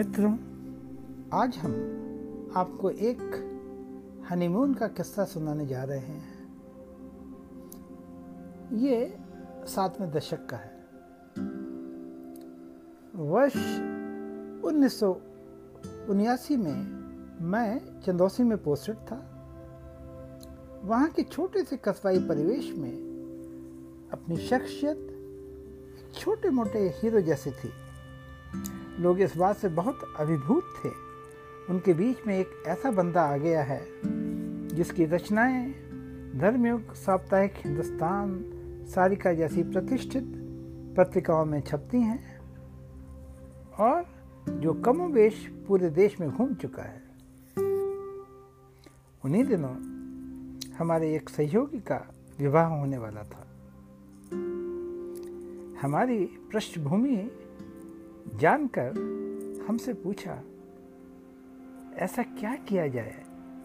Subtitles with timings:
[0.00, 0.32] मित्रों
[1.32, 1.72] आज हम
[2.56, 3.18] आपको एक
[4.30, 6.54] हनीमून का किस्सा सुनाने जा रहे हैं।
[8.72, 9.18] ये
[9.66, 10.84] सातवें दशक का है।
[13.14, 13.56] वर्ष
[16.10, 16.78] उन्नीस में
[17.42, 19.16] मैं चंदौसी में पोस्टेड था।
[20.84, 22.96] वहाँ के छोटे से कस्बाई परिवेश में
[24.12, 25.06] अपनी शख्सियत
[26.14, 27.70] छोटे मोटे हीरो जैसे थी।
[29.00, 30.88] लोग इस बात से बहुत अभिभूत थे।
[31.70, 33.86] उनके बीच में एक ऐसा बंदा आ गया है,
[34.68, 35.72] जिसकी रचनाएँ
[36.36, 38.44] धर्मयुग, साप्ताहिक हिंदुस्तान,
[38.94, 40.24] सारिका जैसी प्रतिष्ठित
[40.96, 42.38] पत्रिकाओं में छपती हैं
[43.78, 44.06] और
[44.50, 47.02] जो कमोबेश पूरे देश में घूम चुका है।
[49.24, 49.74] उन्हीं दिनों
[50.78, 53.46] हमारे एक सहयोगी का विवाह होने वाला था।
[55.82, 57.30] हमारी पृष्ठभूमि
[58.36, 60.42] जानकर हमसे पूछा,
[61.94, 63.22] ऐसा क्या किया जाए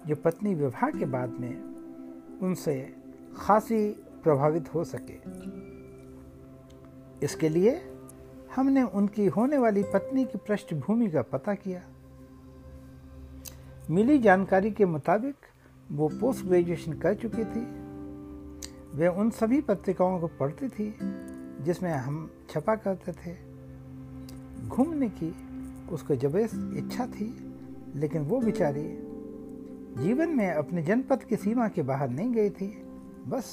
[0.08, 2.76] जो पत्नी विवाह के बाद में उनसे
[3.38, 3.88] खासी
[4.24, 5.18] प्रभावित हो सके?
[7.26, 7.82] इसके लिए
[8.56, 11.82] हमने उनकी होने वाली पत्नी की पृष्ठभूमि का पता किया।
[13.90, 15.36] मिली जानकारी के मुताबिक
[15.92, 17.66] वो पोस्ट ग्रेजुएशन कर चुकी थी।
[18.94, 20.96] वे उन सभी पत्रिकाओं को पढ़ती थी
[21.64, 23.34] जिसमें हम छपा करते थे।
[24.68, 25.34] घूमने की
[25.92, 27.28] उसको ज़बरदस्त इच्छा थी,
[27.96, 28.88] लेकिन वो बेचारी
[29.98, 32.68] जीवन में अपने जनपद की सीमा के बाहर नहीं गई थी।
[33.28, 33.48] बस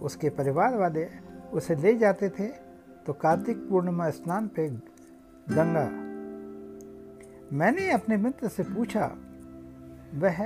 [0.00, 1.06] उसके परिवार वाले
[1.52, 2.46] उसे ले जाते थे
[3.06, 4.68] तो कार्तिक पूर्णिमा स्नान पे
[5.48, 5.88] गंगा।
[7.52, 9.06] मैंने अपने मित्र से पूछा,
[10.14, 10.38] वह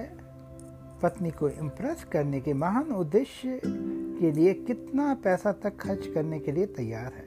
[1.03, 6.53] पत्नी को इम्प्रेस करने के महान उद्देश्य के लिए कितना पैसा तक खर्च करने के
[6.53, 7.26] लिए तैयार है?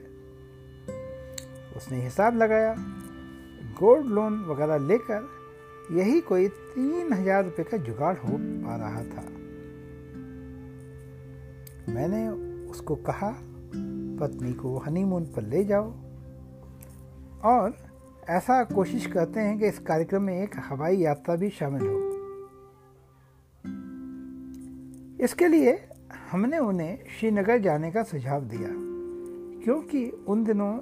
[1.76, 2.74] उसने हिसाब लगाया,
[3.80, 5.28] गोल्ड लोन वगैरह लेकर
[5.92, 9.22] यही कोई तीन हज़ार रुपये का जुगाड़ हो पा रहा था।
[11.92, 12.28] मैंने
[12.70, 13.30] उसको कहा,
[14.20, 15.90] पत्नी को हनीमून पर ले जाओ।
[17.44, 17.74] और
[18.28, 21.98] ऐसा कोशिश करते हैं कि इस कार्यक्रम में एक हवाई यात्रा भी शामिल हो।
[25.24, 25.72] इसके लिए
[26.30, 28.68] हमने उन्हें श्रीनगर जाने का सुझाव दिया,
[29.64, 30.72] क्योंकि उन दिनों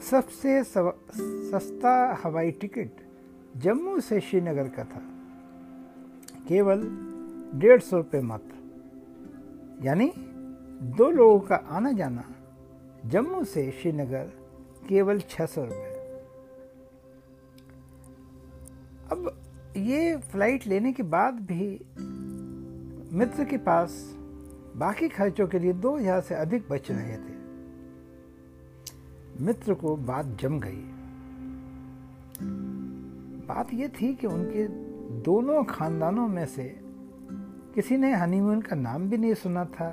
[0.00, 3.00] सबसे सस्ता हवाई टिकट
[3.62, 5.00] जम्मू से श्रीनगर का था।
[6.48, 6.82] केवल
[7.60, 10.12] डेढ़ सौ रुपये मात्र। यानी
[10.98, 12.24] दो लोगों का आना जाना
[13.06, 14.30] जम्मू से श्रीनगर
[14.88, 15.98] केवल छः सौ रुपये।
[19.10, 19.30] अब
[19.76, 21.68] ये फ़्लाइट लेने के बाद भी
[23.18, 24.00] मित्र के पास
[24.76, 27.38] बाकी खर्चों के लिए दो हज़ार से अधिक बच रहे थे।
[29.40, 30.82] मित्र को बात जम गई।
[33.46, 34.66] बात यह थी कि उनके
[35.22, 36.64] दोनों खानदानों में से
[37.74, 39.88] किसी ने हनीमून का नाम भी नहीं सुना था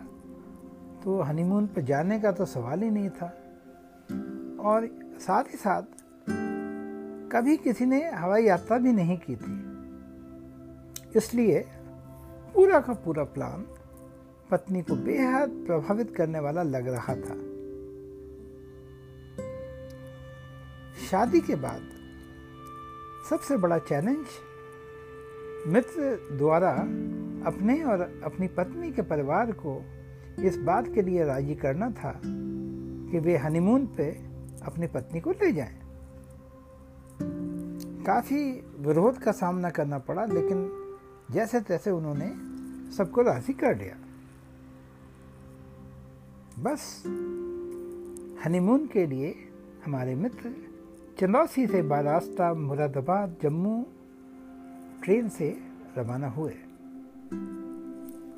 [1.04, 3.26] तो हनीमून पर जाने का तो सवाल ही नहीं था।
[4.60, 5.84] और साथ ही साथ
[7.32, 9.56] कभी किसी ने हवाई यात्रा भी नहीं की थी।
[11.18, 11.60] इसलिए
[12.54, 13.66] पूरा का पूरा प्लान
[14.52, 17.36] पत्नी को बेहद प्रभावित करने वाला लग रहा था।
[21.12, 21.82] शादी के बाद
[23.30, 24.26] सबसे बड़ा चैलेंज
[25.68, 26.72] मित्र द्वारा
[27.50, 29.86] अपने और अपनी पत्नी के परिवार को
[30.44, 34.10] इस बात के लिए राज़ी करना था कि वे हनीमून पे
[34.64, 35.80] अपनी पत्नी को ले जाएँ।
[38.04, 38.44] काफ़ी
[38.80, 40.70] विरोध का सामना करना पड़ा, लेकिन
[41.32, 42.30] जैसे तैसे उन्होंने
[42.92, 43.96] सबको राज़ी कर दिया
[46.60, 47.04] बस
[48.46, 49.36] हनीमून के लिए
[49.86, 50.67] हमारे मित्र
[51.20, 53.76] चंदौसी से बारास्ता मुरादाबाद जम्मू
[55.04, 55.48] ट्रेन से
[55.98, 56.52] रवाना हुए।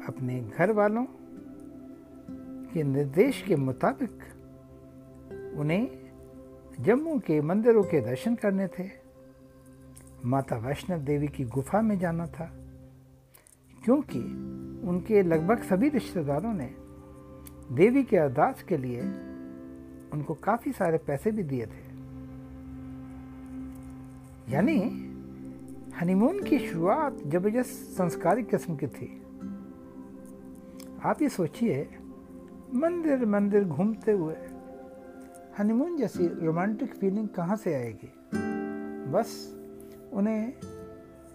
[0.08, 1.04] अपने घर वालों
[2.72, 4.24] के निर्देश के मुताबिक
[5.58, 5.90] उन्हें
[6.80, 8.88] जम्मू के मंदिरों के दर्शन करने थे।
[10.26, 12.50] माता वैष्णव देवी की गुफा में जाना था,
[13.82, 14.20] क्योंकि
[14.88, 16.70] उनके लगभग सभी रिश्तेदारों ने
[17.76, 19.02] देवी के अरदास के लिए
[20.14, 21.89] उनको काफ़ी सारे पैसे भी दिए थे।
[24.50, 24.80] यानी
[26.02, 29.22] हनीमून की शुरुआत ज़बरदस्त संस्कारिक किस्म की थी।
[31.04, 31.90] आप ये सोचिए,
[32.74, 34.36] मंदिर मंदिर घूमते हुए
[35.60, 38.12] हनीमून जैसी रोमांटिक फीलिंग कहाँ से आएगी?
[39.12, 39.60] बस
[40.14, 40.54] उन्हें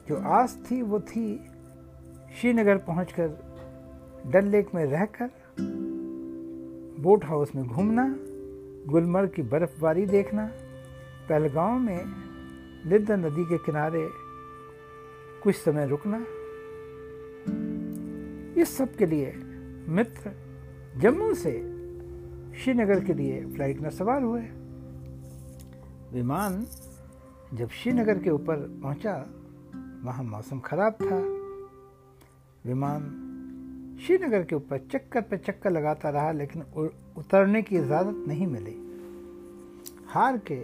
[0.08, 1.44] जो आस थी, वो थी
[2.40, 3.38] श्रीनगर पहुंचकर
[4.26, 5.30] डल लेक में रहकर,
[7.00, 8.16] बोट हाउस में घूमना,
[8.92, 10.50] गुलमर्ग की बर्फबारी देखना,
[11.28, 12.04] पहलगांव में
[12.86, 14.08] लिद्दा नदी के किनारे
[15.42, 16.18] कुछ समय रुकना।
[18.60, 19.32] इस सब के लिए
[19.88, 20.32] मित्र
[21.00, 21.52] जम्मू से
[22.58, 24.40] श्रीनगर के लिए फ़्लाइट में सवार हुए।
[26.12, 26.66] विमान
[27.54, 29.14] जब श्रीनगर के ऊपर पहुँचा,
[30.04, 31.18] वहाँ मौसम खराब था।
[32.68, 33.00] विमान
[34.06, 36.62] श्रीनगर के ऊपर चक्कर पे चक्कर लगाता रहा, लेकिन
[37.16, 38.76] उतरने की इजाज़त नहीं मिली।
[40.08, 40.60] हार के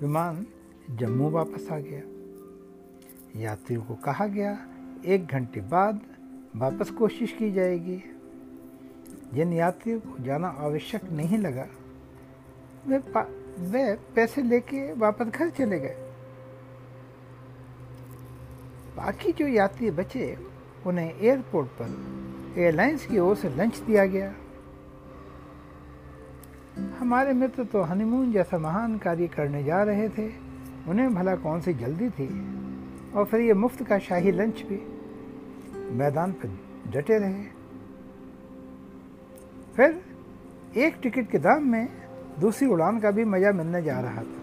[0.00, 0.46] विमान
[0.90, 4.58] जम्मू वापस आ गया। यात्रियों को कहा गया,
[5.06, 6.00] एक घंटे बाद
[6.56, 8.02] वापस कोशिश की जाएगी।
[9.34, 11.66] जिन यात्रियों को जाना आवश्यक नहीं लगा,
[12.86, 12.98] वे
[13.58, 15.96] वे पैसे लेके वापस घर चले गए।
[18.96, 20.36] बाकी जो यात्री बचे,
[20.86, 24.34] उन्हें एयरपोर्ट पर एयरलाइंस की ओर से लंच दिया गया।
[26.98, 30.51] हमारे मित्र तो हनीमून जैसा महान कार्य करने जा रहे थे।
[30.88, 32.28] उन्हें भला कौन सी जल्दी थी?
[33.14, 34.80] और फिर ये मुफ़्त का शाही लंच भी।
[35.96, 36.58] मैदान पर
[36.90, 37.44] डटे रहे।
[39.76, 40.02] फिर
[40.76, 41.88] एक टिकट के दाम में
[42.40, 44.40] दूसरी उड़ान का भी मज़ा मिलने जा रहा था।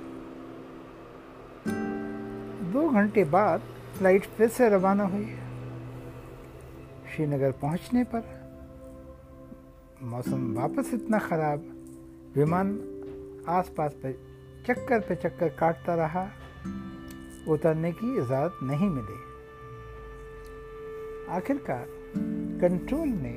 [2.72, 3.62] दो घंटे बाद
[3.98, 5.26] फ़्लाइट फिर से रवाना हुई।
[7.16, 8.24] श्रीनगर पहुँचने पर
[10.04, 11.60] मौसम वापस इतना ख़राब,
[12.36, 12.80] विमान
[13.50, 14.12] आसपास पे
[14.70, 16.30] चक्कर पे चक्कर काटता रहा।
[17.48, 19.18] उतरने की इजाज़त नहीं मिली।
[21.30, 21.86] आखिरकार
[22.62, 23.32] कंट्रोल ने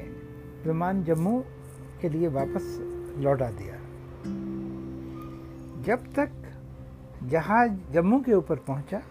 [0.67, 1.45] विमान जम्मू
[2.01, 2.77] के लिए वापस
[3.19, 3.77] लौटा दिया।
[5.83, 6.31] जब तक
[7.23, 9.03] जहाज़ जम्मू के ऊपर पहुँचा,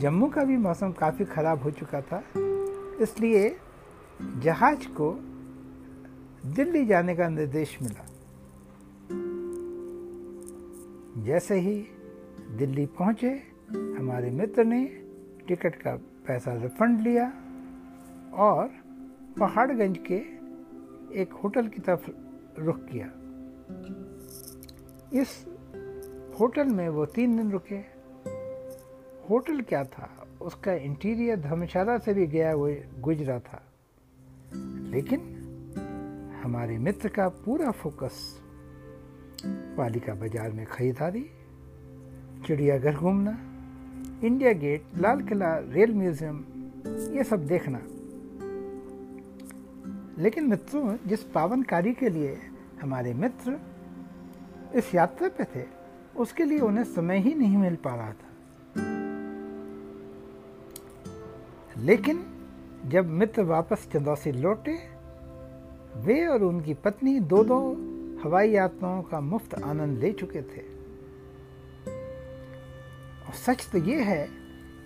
[0.00, 2.22] जम्मू का भी मौसम काफ़ी ख़राब हो चुका था,
[3.00, 3.56] इसलिए
[4.22, 5.12] जहाज़ को
[6.46, 8.06] दिल्ली जाने का निर्देश मिला।
[11.16, 11.86] जैसे ही
[12.58, 14.84] दिल्ली पहुँचे, हमारे मित्र ने
[15.48, 17.32] टिकट का पैसा रिफंड लिया
[18.34, 18.68] और
[19.38, 20.16] पहाड़गंज के
[21.20, 22.10] एक होटल की तरफ़
[22.58, 23.06] रुख किया।
[25.20, 25.46] इस
[26.40, 27.78] होटल में वो तीन दिन रुके।
[29.30, 30.28] होटल क्या था?
[30.40, 33.72] उसका इंटीरियर धर्मशाला से भी गया हुए गुजरा था।
[34.90, 35.20] लेकिन
[36.44, 38.45] हमारे मित्र का पूरा फोकस
[39.44, 41.30] पालिका बाज़ार में खरीदारी,
[42.46, 43.38] चिड़ियाघर घूमना,
[44.26, 46.44] India Gate, Lal Qila, rail museum,
[47.16, 47.80] ये सब देखना।
[50.18, 52.38] लेकिन मित्रों, जिस पावन कार्य के लिए
[52.82, 53.60] हमारे मित्र
[54.74, 55.64] इस यात्रा पे थे,
[56.16, 58.24] उसके लिए उन्हें समय ही नहीं मिल पा रहा था।
[61.78, 62.24] लेकिन
[62.86, 64.78] जब मित्र वापस चंदौसी लौटे,
[65.96, 67.76] वे और उनकी पत्नी दो दो
[68.22, 70.62] हवाई यात्राओं का मुफ़्त आनंद ले चुके थे।
[73.26, 74.28] और सच तो ये है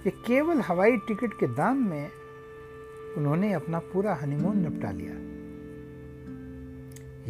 [0.04, 2.10] कि केवल हवाई टिकट के दाम में
[3.16, 5.14] उन्होंने अपना पूरा हनीमून निपटा लिया।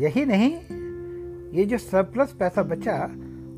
[0.02, 0.52] यही नहीं,
[1.50, 2.96] ये जो सरप्लस पैसा बचा,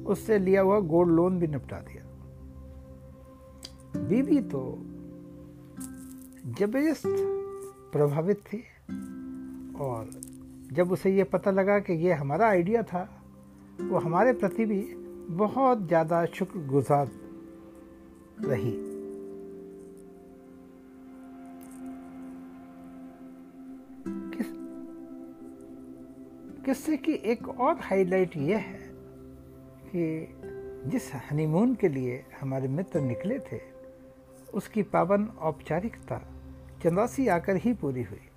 [0.07, 2.03] उससे लिया हुआ गोल्ड लोन भी निपटा दिया।
[4.09, 4.63] बीबी तो
[6.59, 7.03] ज़बरदस्त
[7.93, 8.59] प्रभावित थी
[9.81, 10.11] और
[10.73, 13.03] जब उसे ये पता लगा कि ये हमारा आइडिया था,
[13.81, 14.81] वो हमारे प्रति भी
[15.37, 17.11] बहुत ज़्यादा शुक्रगुजार
[18.41, 18.73] रही।
[24.33, 24.47] किस,
[26.65, 28.81] किस्से की एक और हाईलाइट ये है
[29.87, 33.61] कि जिस हनीमून के लिए हमारे मित्र निकले थे,
[34.55, 36.23] उसकी पावन औपचारिकता
[36.83, 38.29] चंदासी आकर ही पूरी हुई।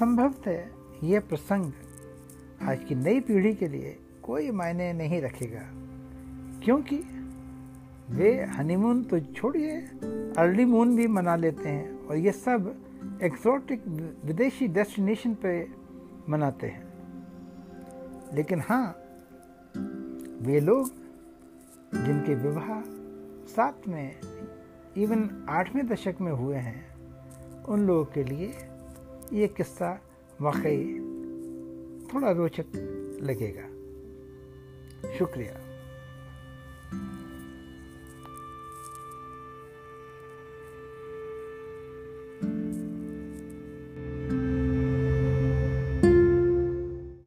[0.00, 1.72] संभवतः यह प्रसंग
[2.62, 5.60] आज की नई पीढ़ी के लिए कोई मायने नहीं रखेगा,
[6.64, 6.96] क्योंकि
[8.10, 9.76] वे हनीमून तो छोड़िए
[10.38, 12.72] अर्ली मून भी मना लेते हैं और ये सब
[13.22, 13.86] एक्सोटिक
[14.24, 15.52] विदेशी डेस्टिनेशन पे
[16.28, 16.84] मनाते हैं।
[18.34, 18.96] लेकिन हाँ
[20.42, 20.88] वे लोग
[22.06, 22.80] जिनके विवाह
[23.52, 24.16] साथ में
[24.96, 26.86] इवन आठवें दशक में हुए हैं,
[27.64, 28.52] उन लोगों के लिए
[29.32, 30.00] ये किस्सा
[30.40, 30.84] वाकई
[32.14, 32.66] थोड़ा रोचक
[33.22, 33.66] लगेगा।
[35.18, 35.69] शुक्रिया।